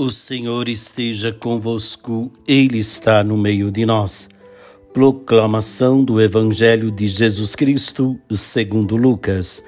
O 0.00 0.10
Senhor 0.10 0.68
esteja 0.68 1.32
convosco, 1.32 2.30
Ele 2.46 2.78
está 2.78 3.24
no 3.24 3.36
meio 3.36 3.68
de 3.68 3.84
nós. 3.84 4.28
Proclamação 4.94 6.04
do 6.04 6.20
Evangelho 6.20 6.92
de 6.92 7.08
Jesus 7.08 7.56
Cristo, 7.56 8.16
segundo 8.30 8.94
Lucas. 8.94 9.60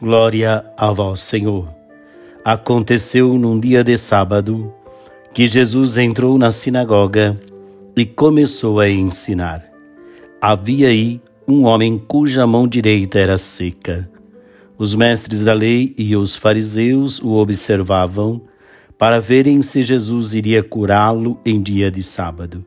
Glória 0.00 0.64
a 0.76 0.92
vós, 0.92 1.18
Senhor. 1.18 1.68
Aconteceu 2.44 3.36
num 3.36 3.58
dia 3.58 3.82
de 3.82 3.98
sábado 3.98 4.72
que 5.34 5.48
Jesus 5.48 5.98
entrou 5.98 6.38
na 6.38 6.52
sinagoga 6.52 7.36
e 7.96 8.06
começou 8.06 8.78
a 8.78 8.88
ensinar. 8.88 9.68
Havia 10.40 10.90
aí 10.90 11.20
um 11.48 11.64
homem 11.64 11.98
cuja 11.98 12.46
mão 12.46 12.68
direita 12.68 13.18
era 13.18 13.36
seca. 13.36 14.08
Os 14.78 14.94
mestres 14.94 15.42
da 15.42 15.52
lei 15.52 15.92
e 15.98 16.14
os 16.14 16.36
fariseus 16.36 17.20
o 17.20 17.32
observavam 17.32 18.42
para 19.02 19.20
verem 19.20 19.62
se 19.62 19.82
Jesus 19.82 20.32
iria 20.32 20.62
curá-lo 20.62 21.36
em 21.44 21.60
dia 21.60 21.90
de 21.90 22.04
sábado, 22.04 22.64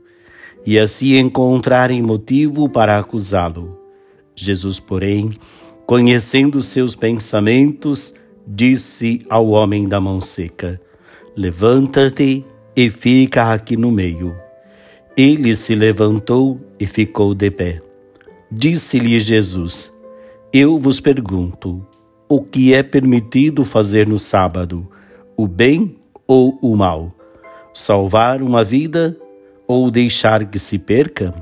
e 0.66 0.78
assim 0.78 1.18
encontrarem 1.18 2.02
motivo 2.02 2.68
para 2.68 3.00
acusá-lo. 3.00 3.80
Jesus, 4.36 4.78
porém, 4.78 5.32
conhecendo 5.86 6.62
seus 6.62 6.94
pensamentos, 6.94 8.14
disse 8.46 9.26
ao 9.30 9.48
homem 9.48 9.88
da 9.88 10.02
mão 10.02 10.20
seca: 10.20 10.82
Levanta-te 11.38 12.44
e 12.76 12.90
fica 12.90 13.54
aqui 13.54 13.78
no 13.78 13.90
meio. 13.90 14.36
Ele 15.16 15.56
se 15.56 15.74
levantou 15.74 16.60
e 16.78 16.86
ficou 16.86 17.34
de 17.34 17.50
pé. 17.50 17.82
Disse-lhe 18.52 19.22
Jesus: 19.22 19.90
Eu 20.52 20.78
vos 20.78 21.00
pergunto, 21.00 21.88
o 22.28 22.42
que 22.42 22.74
é 22.74 22.84
permitido 22.84 23.64
fazer 23.64 24.06
no 24.06 24.20
sábado, 24.20 24.86
o 25.38 25.48
bem 25.48 25.96
ou 26.28 26.58
o 26.62 26.76
mal? 26.76 27.12
Salvar 27.74 28.42
uma 28.42 28.64
vida 28.64 29.18
ou 29.68 29.90
deixar 29.92 30.46
que 30.46 30.60
se 30.60 30.78
perca? 30.78 31.34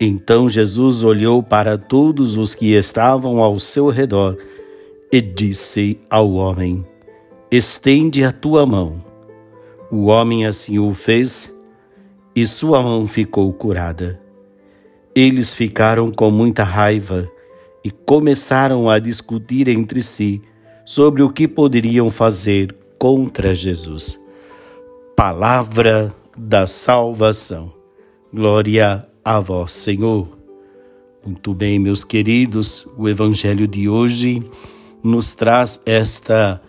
Então 0.00 0.48
Jesus 0.48 1.02
olhou 1.02 1.42
para 1.42 1.76
todos 1.76 2.36
os 2.36 2.54
que 2.54 2.74
estavam 2.74 3.42
ao 3.42 3.58
seu 3.58 3.88
redor 3.88 4.36
e 5.12 5.20
disse 5.20 5.98
ao 6.08 6.32
homem: 6.32 6.86
Estende 7.50 8.22
a 8.22 8.30
tua 8.30 8.64
mão. 8.64 9.04
O 9.90 10.06
homem 10.06 10.46
assim 10.46 10.78
o 10.78 10.92
fez 10.92 11.52
e 12.36 12.46
sua 12.46 12.82
mão 12.82 13.06
ficou 13.06 13.52
curada. 13.52 14.20
Eles 15.14 15.52
ficaram 15.52 16.10
com 16.12 16.30
muita 16.30 16.62
raiva 16.62 17.28
e 17.82 17.90
começaram 17.90 18.88
a 18.88 18.98
discutir 18.98 19.66
entre 19.66 20.02
si 20.02 20.40
sobre 20.84 21.22
o 21.22 21.30
que 21.30 21.48
poderiam 21.48 22.10
fazer 22.10 22.77
contra 22.98 23.54
Jesus. 23.54 24.20
Palavra 25.16 26.14
da 26.36 26.66
salvação. 26.66 27.72
Glória 28.32 29.06
a 29.24 29.40
vós, 29.40 29.72
Senhor. 29.72 30.28
Muito 31.24 31.54
bem, 31.54 31.78
meus 31.78 32.04
queridos, 32.04 32.86
o 32.96 33.08
Evangelho 33.08 33.66
de 33.66 33.88
hoje 33.88 34.42
nos 35.02 35.34
traz 35.34 35.80
esta 35.86 36.60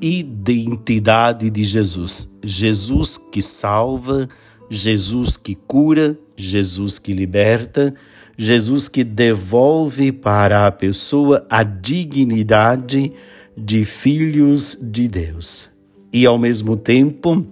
identidade 0.00 1.50
de 1.50 1.64
Jesus. 1.64 2.30
Jesus 2.42 3.18
que 3.18 3.42
salva, 3.42 4.28
Jesus 4.70 5.36
que 5.36 5.54
cura, 5.54 6.18
Jesus 6.36 6.98
que 6.98 7.12
liberta, 7.12 7.94
Jesus 8.36 8.88
que 8.88 9.04
devolve 9.04 10.12
para 10.12 10.66
a 10.66 10.72
pessoa 10.72 11.46
a 11.48 11.62
dignidade 11.62 13.12
de 13.56 13.84
filhos 13.84 14.78
de 14.80 15.06
Deus 15.06 15.71
e, 16.12 16.26
ao 16.26 16.38
mesmo 16.38 16.76
tempo, 16.76 17.46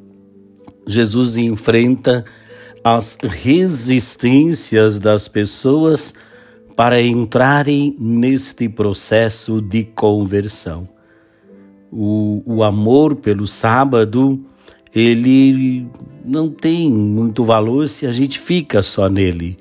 Jesus 0.87 1.37
enfrenta 1.37 2.25
as 2.83 3.19
resistências 3.23 4.99
das 4.99 5.29
pessoas 5.29 6.15
para 6.77 7.01
entrarem 7.03 7.95
neste 7.99 8.69
processo 8.69 9.61
de 9.61 9.85
conversão. 9.85 10.89
O, 11.93 12.43
o 12.47 12.63
amor 12.63 13.17
pelo 13.17 13.47
sábado, 13.47 14.43
ele 14.95 15.87
não 16.25 16.49
tem 16.49 16.91
muito 16.91 17.45
valor 17.45 17.89
se 17.89 18.07
a 18.07 18.13
gente 18.13 18.39
fica 18.39 18.81
só 18.83 19.09
nele, 19.09 19.59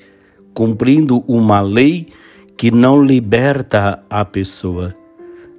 cumprindo 0.54 1.24
uma 1.28 1.62
lei 1.62 2.08
que 2.56 2.72
não 2.72 3.04
liberta 3.04 4.04
a 4.10 4.24
pessoa. 4.24 4.96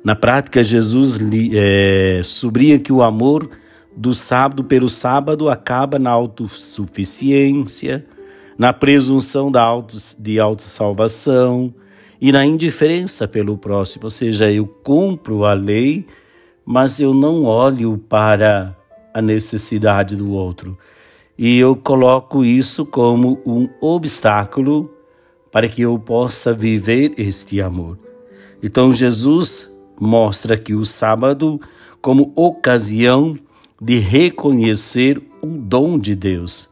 Na 0.03 0.17
prática, 0.17 0.63
Jesus 0.63 1.21
é, 1.53 2.23
subria 2.25 2.79
que 2.79 2.93
o 2.93 3.03
amor 3.03 3.51
do 3.95 4.15
sábado 4.15 4.65
pelo 4.65 4.89
sábado 4.89 5.51
acaba 5.51 5.99
na 5.99 6.11
autossuficiência, 6.11 8.07
na 8.57 8.73
presunção 8.73 9.53
da 9.53 9.63
auto, 9.63 9.97
de 10.19 10.41
autossalvação 10.41 11.75
e 12.19 12.33
na 12.33 12.47
indiferença 12.47 13.29
pelo 13.29 13.59
próximo. 13.59 14.05
Ou 14.05 14.11
seja, 14.11 14.51
eu 14.51 14.67
cumpro 14.67 15.45
a 15.45 15.53
lei, 15.53 16.07
mas 16.65 16.99
eu 16.99 17.13
não 17.13 17.45
olho 17.45 17.99
para 18.09 18.75
a 19.13 19.21
necessidade 19.21 20.17
do 20.17 20.31
outro. 20.31 20.79
E 21.37 21.59
eu 21.59 21.77
coloco 21.77 22.43
isso 22.45 22.87
como 22.87 23.39
um 23.45 23.69
obstáculo 23.81 24.91
para 25.53 25.69
que 25.69 25.83
eu 25.83 25.99
possa 25.99 26.55
viver 26.55 27.13
este 27.19 27.61
amor. 27.61 27.99
Então, 28.63 28.93
Jesus 28.93 29.70
mostra 30.01 30.57
que 30.57 30.75
o 30.75 30.85
sábado 30.85 31.61
como 32.01 32.33
ocasião 32.35 33.39
de 33.81 33.99
reconhecer 33.99 35.23
o 35.43 35.47
dom 35.47 35.99
de 35.99 36.15
Deus 36.15 36.69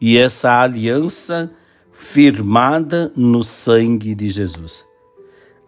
e 0.00 0.18
essa 0.18 0.60
aliança 0.60 1.50
firmada 1.92 3.12
no 3.16 3.42
sangue 3.42 4.14
de 4.14 4.28
Jesus. 4.28 4.86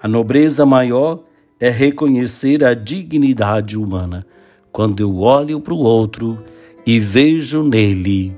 A 0.02 0.08
nobreza 0.08 0.66
maior 0.66 1.22
é 1.58 1.70
reconhecer 1.70 2.62
a 2.64 2.74
dignidade 2.74 3.78
humana 3.78 4.26
quando 4.70 5.00
eu 5.00 5.18
olho 5.20 5.60
para 5.60 5.72
o 5.72 5.78
outro 5.78 6.42
e 6.84 7.00
vejo 7.00 7.62
nele 7.62 8.36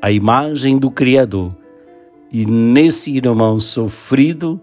a 0.00 0.10
imagem 0.10 0.78
do 0.78 0.90
Criador. 0.90 1.54
E 2.32 2.44
nesse 2.44 3.16
irmão 3.16 3.60
sofrido, 3.60 4.60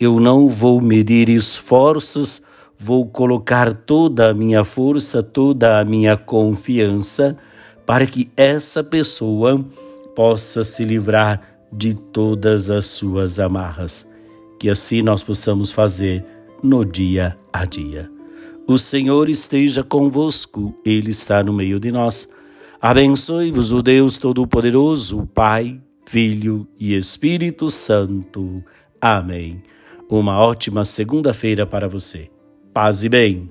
eu 0.00 0.18
não 0.18 0.48
vou 0.48 0.80
medir 0.80 1.28
esforços, 1.28 2.40
vou 2.78 3.06
colocar 3.06 3.74
toda 3.74 4.30
a 4.30 4.34
minha 4.34 4.64
força, 4.64 5.22
toda 5.22 5.78
a 5.78 5.84
minha 5.84 6.16
confiança 6.16 7.36
para 7.84 8.06
que 8.06 8.30
essa 8.34 8.82
pessoa 8.82 9.62
possa 10.16 10.64
se 10.64 10.84
livrar 10.84 11.42
de 11.70 11.92
todas 11.92 12.70
as 12.70 12.86
suas 12.86 13.38
amarras. 13.38 14.08
Que 14.58 14.70
assim 14.70 15.02
nós 15.02 15.22
possamos 15.22 15.70
fazer 15.70 16.24
no 16.62 16.84
dia 16.84 17.36
a 17.52 17.64
dia. 17.66 18.10
O 18.66 18.78
Senhor 18.78 19.28
esteja 19.28 19.82
convosco, 19.82 20.74
Ele 20.84 21.10
está 21.10 21.42
no 21.42 21.52
meio 21.52 21.78
de 21.78 21.90
nós. 21.90 22.28
Abençoe-vos 22.80 23.72
o 23.72 23.82
Deus 23.82 24.18
Todo-Poderoso, 24.18 25.28
Pai, 25.34 25.80
Filho 26.06 26.66
e 26.78 26.94
Espírito 26.94 27.70
Santo. 27.70 28.62
Amém. 29.00 29.60
Uma 30.10 30.40
ótima 30.40 30.84
segunda-feira 30.84 31.64
para 31.64 31.88
você. 31.88 32.28
Paz 32.74 33.04
e 33.04 33.08
bem. 33.08 33.48